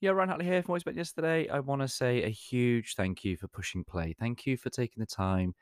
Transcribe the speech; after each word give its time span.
Yeah, 0.00 0.10
Ryan 0.10 0.28
Hartley 0.28 0.46
here 0.46 0.62
from 0.62 0.70
Always 0.70 0.84
Bet 0.84 0.94
Yesterday. 0.94 1.48
I 1.48 1.58
want 1.58 1.82
to 1.82 1.88
say 1.88 2.22
a 2.22 2.28
huge 2.28 2.94
thank 2.94 3.24
you 3.24 3.36
for 3.36 3.48
pushing 3.48 3.82
play. 3.82 4.14
Thank 4.16 4.46
you 4.46 4.56
for 4.56 4.70
taking 4.70 5.00
the 5.00 5.06
time 5.06 5.56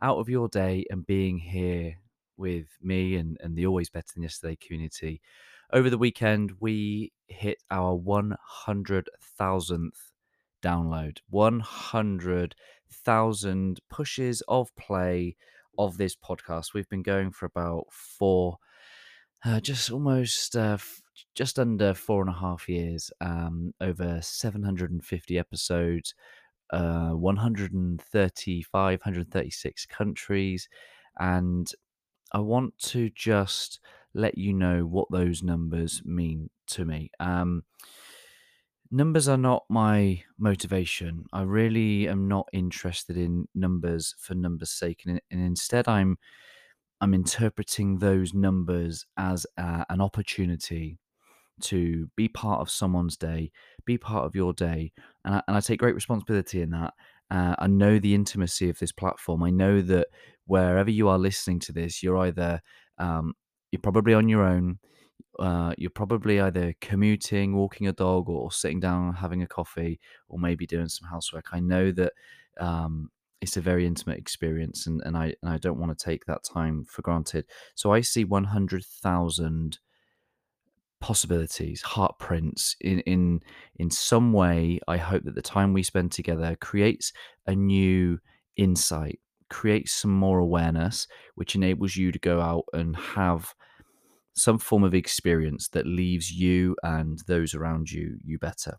out 0.00 0.18
of 0.18 0.28
your 0.28 0.46
day 0.46 0.84
and 0.90 1.04
being 1.04 1.38
here 1.38 1.96
with 2.36 2.68
me 2.80 3.16
and, 3.16 3.36
and 3.40 3.56
the 3.56 3.66
Always 3.66 3.90
Better 3.90 4.06
Than 4.14 4.22
Yesterday 4.22 4.56
community. 4.64 5.20
Over 5.72 5.90
the 5.90 5.98
weekend, 5.98 6.52
we 6.60 7.10
hit 7.26 7.64
our 7.72 7.96
100,000th 7.96 9.88
download, 10.62 11.18
100,000 11.28 13.80
pushes 13.90 14.42
of 14.46 14.76
play 14.76 15.34
of 15.78 15.98
this 15.98 16.14
podcast. 16.14 16.74
We've 16.74 16.88
been 16.88 17.02
going 17.02 17.32
for 17.32 17.46
about 17.46 17.86
four, 17.90 18.58
uh, 19.44 19.60
just 19.60 19.90
almost 19.90 20.56
uh, 20.56 20.74
f- 20.74 21.02
just 21.34 21.58
under 21.58 21.94
four 21.94 22.20
and 22.20 22.30
a 22.30 22.38
half 22.38 22.68
years, 22.68 23.10
um, 23.20 23.72
over 23.80 24.20
750 24.22 25.38
episodes, 25.38 26.14
uh, 26.72 27.10
135, 27.10 29.00
136 29.00 29.86
countries. 29.86 30.68
And 31.18 31.70
I 32.32 32.40
want 32.40 32.78
to 32.80 33.10
just 33.10 33.80
let 34.14 34.38
you 34.38 34.52
know 34.52 34.86
what 34.86 35.08
those 35.10 35.42
numbers 35.42 36.02
mean 36.04 36.50
to 36.68 36.84
me. 36.84 37.10
Um, 37.20 37.64
numbers 38.90 39.28
are 39.28 39.36
not 39.36 39.64
my 39.68 40.22
motivation. 40.38 41.24
I 41.32 41.42
really 41.42 42.08
am 42.08 42.28
not 42.28 42.48
interested 42.52 43.16
in 43.16 43.46
numbers 43.54 44.14
for 44.18 44.34
numbers' 44.34 44.70
sake, 44.70 45.02
and, 45.06 45.20
and 45.30 45.40
instead, 45.40 45.88
I'm 45.88 46.18
I'm 47.00 47.14
interpreting 47.14 47.98
those 47.98 48.34
numbers 48.34 49.06
as 49.16 49.46
uh, 49.56 49.84
an 49.88 50.00
opportunity 50.00 50.98
to 51.62 52.10
be 52.16 52.28
part 52.28 52.60
of 52.60 52.70
someone's 52.70 53.16
day, 53.16 53.52
be 53.84 53.98
part 53.98 54.24
of 54.24 54.34
your 54.34 54.52
day, 54.52 54.92
and 55.24 55.36
I, 55.36 55.42
and 55.46 55.56
I 55.56 55.60
take 55.60 55.80
great 55.80 55.94
responsibility 55.94 56.62
in 56.62 56.70
that. 56.70 56.94
Uh, 57.30 57.54
I 57.58 57.66
know 57.68 57.98
the 57.98 58.14
intimacy 58.14 58.68
of 58.68 58.78
this 58.78 58.92
platform. 58.92 59.42
I 59.42 59.50
know 59.50 59.80
that 59.82 60.08
wherever 60.46 60.90
you 60.90 61.08
are 61.08 61.18
listening 61.18 61.60
to 61.60 61.72
this, 61.72 62.02
you're 62.02 62.18
either 62.18 62.60
um, 62.98 63.34
you're 63.70 63.80
probably 63.80 64.14
on 64.14 64.28
your 64.28 64.44
own. 64.44 64.78
Uh, 65.38 65.72
you're 65.78 65.90
probably 65.90 66.40
either 66.40 66.74
commuting, 66.80 67.54
walking 67.54 67.86
a 67.86 67.92
dog, 67.92 68.28
or 68.28 68.50
sitting 68.50 68.80
down 68.80 69.14
having 69.14 69.42
a 69.42 69.46
coffee, 69.46 70.00
or 70.28 70.38
maybe 70.38 70.66
doing 70.66 70.88
some 70.88 71.08
housework. 71.08 71.46
I 71.52 71.60
know 71.60 71.92
that 71.92 72.12
um, 72.58 73.10
it's 73.40 73.56
a 73.56 73.60
very 73.60 73.86
intimate 73.86 74.18
experience, 74.18 74.86
and, 74.86 75.00
and 75.04 75.16
I 75.16 75.34
and 75.42 75.50
I 75.50 75.58
don't 75.58 75.78
want 75.78 75.96
to 75.96 76.04
take 76.04 76.24
that 76.26 76.44
time 76.44 76.84
for 76.84 77.02
granted. 77.02 77.46
So 77.74 77.92
I 77.92 78.00
see 78.00 78.24
one 78.24 78.44
hundred 78.44 78.84
thousand 78.84 79.78
possibilities, 81.00 81.80
heart 81.80 82.18
prints 82.18 82.76
in 82.80 83.00
in 83.00 83.40
in 83.76 83.90
some 83.90 84.32
way. 84.32 84.80
I 84.86 84.98
hope 84.98 85.24
that 85.24 85.34
the 85.34 85.42
time 85.42 85.72
we 85.72 85.82
spend 85.82 86.12
together 86.12 86.56
creates 86.60 87.12
a 87.46 87.54
new 87.54 88.18
insight, 88.56 89.18
creates 89.48 89.92
some 89.92 90.10
more 90.10 90.38
awareness, 90.38 91.06
which 91.36 91.54
enables 91.54 91.96
you 91.96 92.12
to 92.12 92.18
go 92.18 92.40
out 92.40 92.64
and 92.74 92.96
have 92.96 93.54
some 94.34 94.58
form 94.58 94.84
of 94.84 94.94
experience 94.94 95.68
that 95.68 95.86
leaves 95.86 96.30
you 96.30 96.76
and 96.82 97.20
those 97.26 97.54
around 97.54 97.90
you 97.90 98.18
you 98.22 98.38
better. 98.38 98.76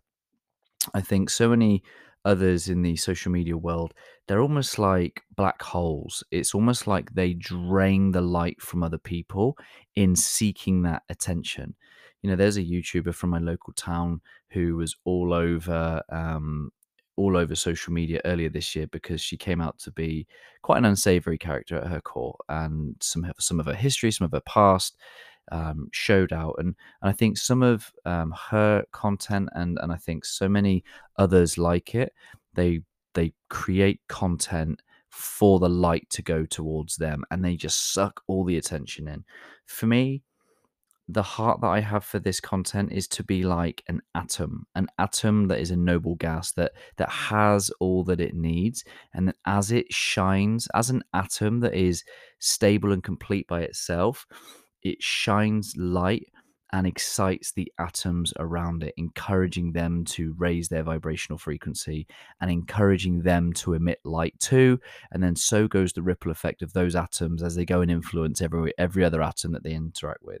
I 0.94 1.00
think 1.00 1.30
so 1.30 1.48
many 1.48 1.82
others 2.24 2.68
in 2.68 2.82
the 2.82 2.96
social 2.96 3.32
media 3.32 3.56
world, 3.56 3.94
they're 4.26 4.40
almost 4.40 4.78
like 4.78 5.22
black 5.36 5.60
holes. 5.62 6.22
It's 6.30 6.54
almost 6.54 6.86
like 6.86 7.12
they 7.14 7.34
drain 7.34 8.12
the 8.12 8.20
light 8.20 8.60
from 8.60 8.82
other 8.82 8.98
people 8.98 9.56
in 9.96 10.14
seeking 10.16 10.82
that 10.82 11.02
attention. 11.08 11.74
You 12.22 12.30
know, 12.30 12.36
there's 12.36 12.56
a 12.56 12.64
YouTuber 12.64 13.14
from 13.14 13.30
my 13.30 13.38
local 13.38 13.72
town 13.72 14.20
who 14.50 14.76
was 14.76 14.96
all 15.04 15.32
over 15.32 16.02
um, 16.10 16.70
all 17.16 17.36
over 17.36 17.54
social 17.54 17.92
media 17.92 18.20
earlier 18.24 18.48
this 18.48 18.74
year 18.74 18.86
because 18.86 19.20
she 19.20 19.36
came 19.36 19.60
out 19.60 19.78
to 19.78 19.90
be 19.90 20.26
quite 20.62 20.78
an 20.78 20.84
unsavory 20.84 21.36
character 21.36 21.76
at 21.76 21.88
her 21.88 22.00
core, 22.00 22.36
and 22.48 22.96
some 23.00 23.30
some 23.38 23.60
of 23.60 23.66
her 23.66 23.74
history, 23.74 24.10
some 24.10 24.24
of 24.24 24.32
her 24.32 24.42
past, 24.46 24.96
um, 25.50 25.88
showed 25.92 26.32
out. 26.32 26.54
And, 26.58 26.74
and 27.00 27.10
I 27.10 27.12
think 27.12 27.38
some 27.38 27.62
of 27.62 27.92
um, 28.04 28.34
her 28.50 28.84
content 28.92 29.48
and 29.54 29.78
and 29.82 29.92
I 29.92 29.96
think 29.96 30.24
so 30.24 30.48
many 30.48 30.84
others 31.16 31.58
like 31.58 31.94
it, 31.94 32.12
they 32.54 32.82
they 33.14 33.32
create 33.48 34.00
content 34.08 34.80
for 35.10 35.58
the 35.58 35.68
light 35.68 36.08
to 36.08 36.22
go 36.22 36.46
towards 36.46 36.96
them 36.96 37.22
and 37.30 37.44
they 37.44 37.54
just 37.54 37.92
suck 37.92 38.22
all 38.26 38.44
the 38.44 38.56
attention 38.56 39.06
in. 39.06 39.24
For 39.66 39.86
me, 39.86 40.22
the 41.08 41.22
heart 41.22 41.60
that 41.60 41.68
I 41.68 41.80
have 41.80 42.04
for 42.04 42.18
this 42.18 42.40
content 42.40 42.92
is 42.92 43.06
to 43.08 43.24
be 43.24 43.42
like 43.42 43.82
an 43.88 44.00
atom, 44.14 44.66
an 44.74 44.86
atom 44.98 45.48
that 45.48 45.58
is 45.58 45.70
a 45.70 45.76
noble 45.76 46.14
gas 46.14 46.52
that 46.52 46.72
that 46.96 47.10
has 47.10 47.70
all 47.80 48.04
that 48.04 48.20
it 48.20 48.34
needs, 48.34 48.84
and 49.12 49.28
that 49.28 49.36
as 49.44 49.72
it 49.72 49.92
shines, 49.92 50.68
as 50.74 50.90
an 50.90 51.02
atom 51.12 51.60
that 51.60 51.74
is 51.74 52.04
stable 52.38 52.92
and 52.92 53.02
complete 53.02 53.46
by 53.48 53.62
itself, 53.62 54.26
it 54.82 55.02
shines 55.02 55.76
light 55.76 56.28
and 56.72 56.86
excites 56.86 57.52
the 57.52 57.70
atoms 57.78 58.32
around 58.38 58.82
it, 58.82 58.94
encouraging 58.96 59.72
them 59.72 60.04
to 60.06 60.34
raise 60.38 60.68
their 60.68 60.82
vibrational 60.82 61.38
frequency 61.38 62.06
and 62.40 62.50
encouraging 62.50 63.20
them 63.22 63.52
to 63.52 63.74
emit 63.74 64.00
light 64.04 64.38
too. 64.38 64.80
And 65.10 65.22
then 65.22 65.36
so 65.36 65.68
goes 65.68 65.92
the 65.92 66.02
ripple 66.02 66.32
effect 66.32 66.62
of 66.62 66.72
those 66.72 66.96
atoms 66.96 67.42
as 67.42 67.54
they 67.54 67.66
go 67.66 67.82
and 67.82 67.90
influence 67.90 68.40
every 68.40 68.72
every 68.78 69.04
other 69.04 69.22
atom 69.22 69.52
that 69.52 69.62
they 69.62 69.74
interact 69.74 70.22
with. 70.22 70.40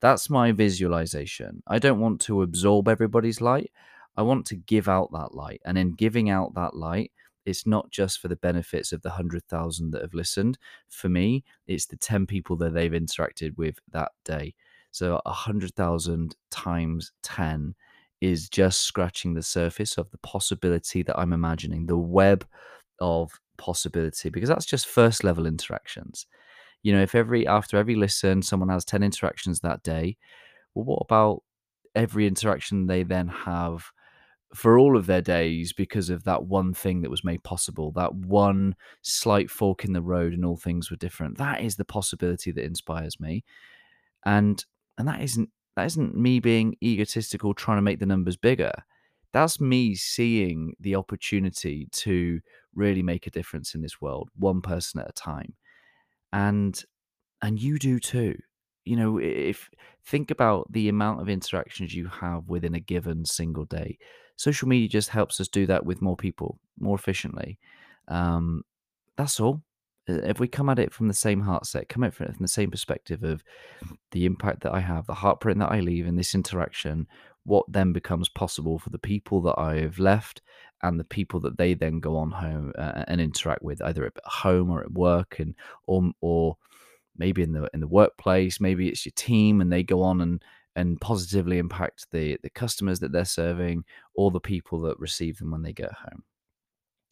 That's 0.00 0.28
my 0.28 0.52
visualization. 0.52 1.62
I 1.66 1.78
don't 1.78 2.00
want 2.00 2.20
to 2.22 2.42
absorb 2.42 2.88
everybody's 2.88 3.40
light. 3.40 3.72
I 4.16 4.22
want 4.22 4.44
to 4.46 4.56
give 4.56 4.88
out 4.88 5.10
that 5.12 5.34
light. 5.34 5.62
And 5.64 5.78
in 5.78 5.92
giving 5.92 6.28
out 6.28 6.54
that 6.54 6.74
light, 6.74 7.12
it's 7.44 7.66
not 7.66 7.90
just 7.90 8.20
for 8.20 8.28
the 8.28 8.36
benefits 8.36 8.92
of 8.92 9.02
the 9.02 9.08
100,000 9.10 9.90
that 9.90 10.02
have 10.02 10.14
listened. 10.14 10.58
For 10.88 11.08
me, 11.08 11.44
it's 11.66 11.86
the 11.86 11.96
10 11.96 12.26
people 12.26 12.56
that 12.56 12.74
they've 12.74 12.92
interacted 12.92 13.56
with 13.56 13.78
that 13.92 14.12
day. 14.24 14.54
So 14.90 15.20
100,000 15.24 16.36
times 16.50 17.12
10 17.22 17.74
is 18.20 18.48
just 18.48 18.82
scratching 18.82 19.34
the 19.34 19.42
surface 19.42 19.98
of 19.98 20.10
the 20.10 20.18
possibility 20.18 21.02
that 21.02 21.18
I'm 21.18 21.32
imagining, 21.32 21.86
the 21.86 21.96
web 21.96 22.46
of 23.00 23.32
possibility, 23.56 24.28
because 24.30 24.48
that's 24.48 24.66
just 24.66 24.86
first 24.86 25.24
level 25.24 25.46
interactions. 25.46 26.26
You 26.82 26.92
know, 26.92 27.02
if 27.02 27.14
every 27.14 27.46
after 27.46 27.76
every 27.78 27.96
listen, 27.96 28.42
someone 28.42 28.68
has 28.68 28.84
10 28.84 29.02
interactions 29.02 29.60
that 29.60 29.82
day, 29.82 30.16
well, 30.74 30.84
what 30.84 31.02
about 31.02 31.42
every 31.94 32.26
interaction 32.26 32.86
they 32.86 33.02
then 33.02 33.28
have 33.28 33.84
for 34.54 34.78
all 34.78 34.96
of 34.96 35.06
their 35.06 35.22
days 35.22 35.72
because 35.72 36.10
of 36.10 36.24
that 36.24 36.44
one 36.44 36.74
thing 36.74 37.02
that 37.02 37.10
was 37.10 37.24
made 37.24 37.42
possible, 37.42 37.90
that 37.92 38.14
one 38.14 38.76
slight 39.02 39.50
fork 39.50 39.84
in 39.84 39.92
the 39.92 40.02
road, 40.02 40.32
and 40.32 40.44
all 40.44 40.56
things 40.56 40.90
were 40.90 40.96
different. 40.96 41.38
That 41.38 41.62
is 41.62 41.76
the 41.76 41.84
possibility 41.84 42.50
that 42.52 42.64
inspires 42.64 43.18
me, 43.20 43.44
and 44.24 44.64
and 44.98 45.08
that 45.08 45.22
isn't 45.22 45.50
that 45.76 45.86
isn't 45.86 46.16
me 46.16 46.40
being 46.40 46.76
egotistical 46.82 47.54
trying 47.54 47.78
to 47.78 47.82
make 47.82 47.98
the 47.98 48.06
numbers 48.06 48.36
bigger. 48.36 48.72
That's 49.32 49.60
me 49.60 49.94
seeing 49.94 50.74
the 50.78 50.96
opportunity 50.96 51.88
to 51.92 52.40
really 52.74 53.02
make 53.02 53.26
a 53.26 53.30
difference 53.30 53.74
in 53.74 53.80
this 53.80 54.00
world, 54.00 54.28
one 54.36 54.60
person 54.60 55.00
at 55.00 55.08
a 55.08 55.12
time, 55.12 55.54
and 56.32 56.82
and 57.42 57.60
you 57.60 57.78
do 57.78 57.98
too 58.00 58.38
you 58.84 58.96
know 58.96 59.18
if 59.18 59.70
think 60.06 60.30
about 60.30 60.70
the 60.72 60.88
amount 60.88 61.20
of 61.20 61.28
interactions 61.28 61.94
you 61.94 62.08
have 62.08 62.48
within 62.48 62.74
a 62.74 62.80
given 62.80 63.24
single 63.24 63.64
day 63.66 63.98
social 64.36 64.68
media 64.68 64.88
just 64.88 65.10
helps 65.10 65.40
us 65.40 65.48
do 65.48 65.66
that 65.66 65.84
with 65.84 66.02
more 66.02 66.16
people 66.16 66.58
more 66.78 66.96
efficiently 66.96 67.58
um, 68.08 68.62
that's 69.16 69.38
all. 69.38 69.62
If 70.08 70.40
we 70.40 70.48
come 70.48 70.68
at 70.68 70.80
it 70.80 70.92
from 70.92 71.06
the 71.06 71.14
same 71.14 71.40
heart 71.40 71.64
set 71.64 71.88
come 71.88 72.02
at 72.02 72.08
it 72.08 72.14
from 72.14 72.34
the 72.40 72.48
same 72.48 72.70
perspective 72.70 73.22
of 73.22 73.44
the 74.10 74.26
impact 74.26 74.62
that 74.62 74.72
i 74.72 74.80
have 74.80 75.06
the 75.06 75.14
heartprint 75.14 75.60
that 75.60 75.70
i 75.70 75.78
leave 75.78 76.08
in 76.08 76.16
this 76.16 76.34
interaction 76.34 77.06
what 77.44 77.64
then 77.68 77.92
becomes 77.92 78.28
possible 78.28 78.80
for 78.80 78.90
the 78.90 78.98
people 78.98 79.40
that 79.42 79.56
i've 79.58 80.00
left 80.00 80.42
and 80.82 80.98
the 80.98 81.04
people 81.04 81.38
that 81.38 81.56
they 81.56 81.72
then 81.72 82.00
go 82.00 82.16
on 82.16 82.32
home 82.32 82.72
uh, 82.76 83.04
and 83.06 83.20
interact 83.20 83.62
with 83.62 83.80
either 83.82 84.04
at 84.04 84.12
home 84.24 84.70
or 84.70 84.82
at 84.82 84.90
work 84.90 85.38
and 85.38 85.54
or 85.86 86.10
or 86.20 86.56
maybe 87.16 87.42
in 87.42 87.52
the 87.52 87.68
in 87.74 87.80
the 87.80 87.88
workplace, 87.88 88.60
maybe 88.60 88.88
it's 88.88 89.04
your 89.04 89.12
team, 89.14 89.60
and 89.60 89.72
they 89.72 89.82
go 89.82 90.02
on 90.02 90.20
and 90.20 90.42
and 90.76 91.00
positively 91.00 91.58
impact 91.58 92.06
the 92.10 92.38
the 92.42 92.50
customers 92.50 93.00
that 93.00 93.12
they're 93.12 93.24
serving 93.24 93.84
or 94.14 94.30
the 94.30 94.40
people 94.40 94.80
that 94.80 94.98
receive 94.98 95.38
them 95.38 95.50
when 95.50 95.62
they 95.62 95.72
get 95.72 95.92
home. 95.92 96.22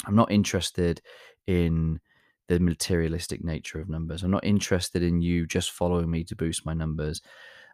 I'm 0.07 0.17
not 0.17 0.31
interested 0.31 1.03
in 1.47 2.01
the 2.49 2.59
materialistic 2.59 3.45
nature 3.45 3.81
of 3.81 3.89
numbers. 3.89 4.23
I'm 4.23 4.31
not 4.31 4.45
interested 4.45 5.03
in 5.03 5.21
you 5.21 5.47
just 5.47 5.71
following 5.71 6.11
me 6.11 6.25
to 6.25 6.37
boost 6.37 6.67
my 6.67 6.75
numbers. 6.75 7.23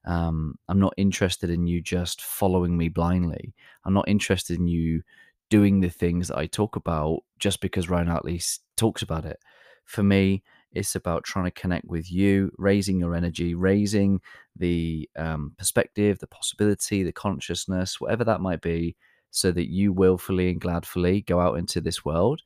Um, 0.05 0.57
I'm 0.69 0.79
not 0.79 0.95
interested 0.97 1.51
in 1.51 1.67
you 1.67 1.81
just 1.81 2.21
following 2.21 2.77
me 2.77 2.89
blindly. 2.89 3.55
I'm 3.85 3.95
not 3.95 4.09
interested 4.09 4.59
in 4.59 4.69
you 4.69 5.03
doing 5.49 5.81
the 5.81 5.89
things 5.89 6.29
that 6.29 6.39
I 6.39 6.47
talk 6.47 6.77
about 6.77 7.21
just 7.39 7.61
because 7.61 7.89
Ryan 7.89 8.09
Hartley 8.09 8.41
talks 8.77 9.03
about 9.03 9.25
it. 9.25 9.39
For 9.85 10.03
me, 10.03 10.43
it's 10.73 10.95
about 10.95 11.25
trying 11.25 11.47
to 11.47 11.51
connect 11.51 11.87
with 11.87 12.11
you, 12.11 12.51
raising 12.59 13.01
your 13.01 13.15
energy, 13.15 13.55
raising 13.55 14.21
the 14.57 15.09
um, 15.17 15.53
perspective, 15.57 16.19
the 16.19 16.27
possibility, 16.27 17.03
the 17.03 17.13
consciousness, 17.13 18.01
whatever 18.01 18.25
that 18.25 18.41
might 18.41 18.61
be, 18.61 18.97
so 19.31 19.53
that 19.53 19.71
you 19.71 19.93
willfully 19.93 20.51
and 20.51 20.61
gladfully 20.61 21.25
go 21.25 21.41
out 21.41 21.59
into 21.59 21.81
this 21.81 22.05
world, 22.05 22.43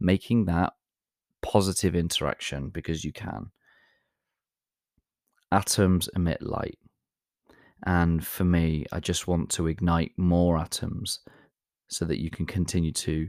making 0.00 0.44
that 0.44 0.72
positive 1.42 1.94
interaction 1.94 2.70
because 2.70 3.04
you 3.04 3.12
can. 3.12 3.50
Atoms 5.52 6.08
emit 6.16 6.42
light. 6.42 6.78
And 7.86 8.26
for 8.26 8.44
me, 8.44 8.86
I 8.92 9.00
just 9.00 9.28
want 9.28 9.50
to 9.50 9.66
ignite 9.66 10.12
more 10.16 10.58
atoms 10.58 11.20
so 11.88 12.04
that 12.06 12.20
you 12.20 12.30
can 12.30 12.46
continue 12.46 12.92
to 12.92 13.28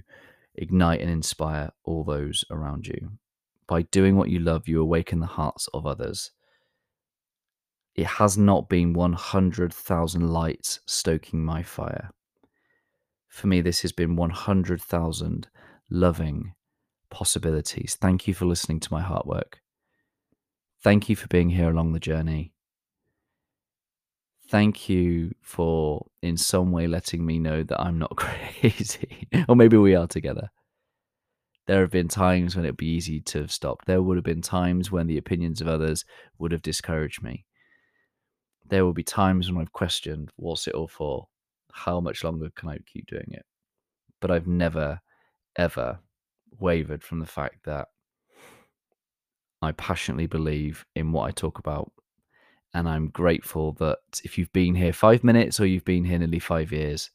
ignite 0.55 1.01
and 1.01 1.09
inspire 1.09 1.71
all 1.83 2.03
those 2.03 2.45
around 2.49 2.87
you. 2.87 3.11
By 3.67 3.83
doing 3.83 4.15
what 4.15 4.29
you 4.29 4.39
love, 4.39 4.67
you 4.67 4.81
awaken 4.81 5.19
the 5.19 5.25
hearts 5.25 5.67
of 5.73 5.85
others. 5.85 6.31
It 7.95 8.05
has 8.05 8.37
not 8.37 8.69
been 8.69 8.93
100,000 8.93 10.27
lights 10.27 10.79
stoking 10.85 11.43
my 11.43 11.63
fire. 11.63 12.11
For 13.27 13.47
me, 13.47 13.61
this 13.61 13.81
has 13.81 13.91
been 13.91 14.15
100,000 14.15 15.47
loving 15.89 16.53
possibilities. 17.09 17.97
Thank 17.99 18.27
you 18.27 18.33
for 18.33 18.45
listening 18.45 18.79
to 18.81 18.93
my 18.93 19.01
heart 19.01 19.25
work. 19.25 19.61
Thank 20.83 21.09
you 21.09 21.15
for 21.15 21.27
being 21.27 21.49
here 21.49 21.69
along 21.69 21.93
the 21.93 21.99
journey. 21.99 22.53
Thank 24.47 24.89
you 24.89 25.33
for, 25.41 26.05
in 26.21 26.37
some 26.37 26.71
way, 26.71 26.85
letting 26.85 27.25
me 27.25 27.39
know 27.39 27.63
that 27.63 27.81
I'm 27.81 27.97
not 27.97 28.15
crazy. 28.15 29.27
or 29.49 29.55
maybe 29.55 29.77
we 29.77 29.95
are 29.95 30.07
together. 30.07 30.49
There 31.67 31.81
have 31.81 31.91
been 31.91 32.07
times 32.07 32.55
when 32.55 32.65
it'd 32.65 32.77
be 32.77 32.85
easy 32.87 33.19
to 33.21 33.39
have 33.39 33.51
stopped. 33.51 33.85
There 33.85 34.01
would 34.01 34.17
have 34.17 34.23
been 34.23 34.41
times 34.41 34.91
when 34.91 35.07
the 35.07 35.17
opinions 35.17 35.61
of 35.61 35.67
others 35.67 36.05
would 36.37 36.51
have 36.51 36.61
discouraged 36.61 37.23
me. 37.23 37.45
There 38.67 38.85
will 38.85 38.93
be 38.93 39.03
times 39.03 39.51
when 39.51 39.61
I've 39.61 39.73
questioned, 39.73 40.31
what's 40.35 40.67
it 40.67 40.75
all 40.75 40.87
for? 40.87 41.27
How 41.71 41.99
much 41.99 42.23
longer 42.23 42.49
can 42.55 42.69
I 42.69 42.77
keep 42.85 43.07
doing 43.07 43.29
it? 43.31 43.45
But 44.21 44.31
I've 44.31 44.47
never, 44.47 45.01
ever 45.55 45.99
wavered 46.59 47.03
from 47.03 47.19
the 47.19 47.25
fact 47.25 47.65
that 47.65 47.87
I 49.61 49.71
passionately 49.71 50.27
believe 50.27 50.85
in 50.95 51.11
what 51.11 51.27
I 51.27 51.31
talk 51.31 51.57
about. 51.57 51.91
And 52.73 52.87
I'm 52.87 53.09
grateful 53.09 53.73
that 53.73 53.99
if 54.23 54.37
you've 54.37 54.53
been 54.53 54.75
here 54.75 54.93
five 54.93 55.23
minutes 55.23 55.59
or 55.59 55.65
you've 55.65 55.85
been 55.85 56.03
here 56.03 56.19
nearly 56.19 56.39
five 56.39 56.71
years, 56.71 57.09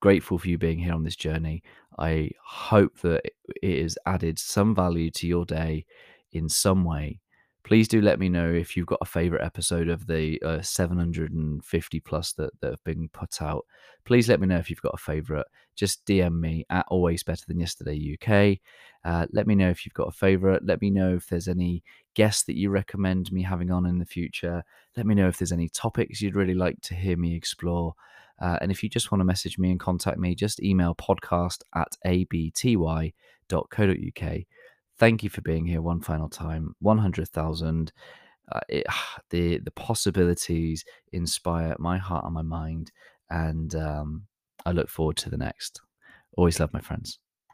grateful 0.00 0.38
for 0.38 0.48
you 0.48 0.58
being 0.58 0.78
here 0.78 0.94
on 0.94 1.04
this 1.04 1.16
journey. 1.16 1.62
I 1.98 2.30
hope 2.44 2.98
that 3.00 3.22
it 3.62 3.82
has 3.82 3.98
added 4.06 4.38
some 4.38 4.74
value 4.74 5.10
to 5.12 5.26
your 5.26 5.44
day 5.44 5.86
in 6.32 6.48
some 6.48 6.84
way. 6.84 7.20
Please 7.64 7.86
do 7.86 8.00
let 8.00 8.18
me 8.18 8.28
know 8.28 8.50
if 8.50 8.76
you've 8.76 8.86
got 8.86 8.98
a 9.02 9.06
favorite 9.06 9.44
episode 9.44 9.88
of 9.88 10.06
the 10.08 10.40
uh, 10.42 10.60
750 10.60 12.00
plus 12.00 12.32
that, 12.32 12.50
that 12.60 12.70
have 12.70 12.84
been 12.84 13.08
put 13.10 13.40
out. 13.40 13.64
Please 14.04 14.28
let 14.28 14.40
me 14.40 14.48
know 14.48 14.56
if 14.56 14.68
you've 14.68 14.82
got 14.82 14.94
a 14.94 14.98
favorite. 14.98 15.46
Just 15.76 16.04
DM 16.04 16.40
me 16.40 16.66
at 16.70 16.86
always 16.88 17.22
better 17.22 17.44
than 17.46 17.60
yesterday 17.60 18.18
UK. 18.20 18.58
Uh, 19.04 19.26
let 19.32 19.46
me 19.46 19.54
know 19.54 19.70
if 19.70 19.86
you've 19.86 19.94
got 19.94 20.08
a 20.08 20.12
favorite. 20.12 20.66
Let 20.66 20.82
me 20.82 20.90
know 20.90 21.14
if 21.14 21.28
there's 21.28 21.46
any 21.46 21.84
guests 22.14 22.42
that 22.44 22.56
you 22.56 22.68
recommend 22.70 23.30
me 23.30 23.42
having 23.42 23.70
on 23.70 23.86
in 23.86 24.00
the 24.00 24.06
future. 24.06 24.64
Let 24.96 25.06
me 25.06 25.14
know 25.14 25.28
if 25.28 25.38
there's 25.38 25.52
any 25.52 25.68
topics 25.68 26.20
you'd 26.20 26.36
really 26.36 26.54
like 26.54 26.80
to 26.82 26.96
hear 26.96 27.16
me 27.16 27.36
explore. 27.36 27.94
Uh, 28.40 28.58
and 28.60 28.70
if 28.72 28.82
you 28.82 28.88
just 28.88 29.12
want 29.12 29.20
to 29.20 29.24
message 29.24 29.58
me 29.58 29.70
and 29.70 29.80
contact 29.80 30.18
me, 30.18 30.34
just 30.34 30.62
email 30.62 30.94
podcast 30.94 31.62
at 31.74 31.88
abty.co.uk. 32.06 33.12
Thank 34.98 35.22
you 35.22 35.30
for 35.30 35.40
being 35.40 35.66
here 35.66 35.82
one 35.82 36.00
final 36.00 36.28
time. 36.28 36.74
100,000. 36.80 37.92
Uh, 38.50 38.60
the 39.30 39.58
the 39.58 39.70
possibilities 39.72 40.84
inspire 41.12 41.76
my 41.78 41.98
heart 41.98 42.24
and 42.24 42.34
my 42.34 42.42
mind, 42.42 42.92
and 43.30 43.74
um, 43.74 44.26
I 44.66 44.72
look 44.72 44.88
forward 44.88 45.16
to 45.18 45.30
the 45.30 45.36
next. 45.38 45.80
Always 46.36 46.60
love 46.60 46.72
my 46.72 46.80
friends. 46.80 47.18